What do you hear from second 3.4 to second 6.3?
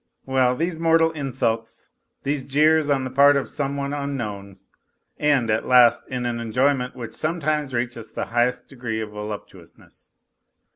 some one unknown, end at last in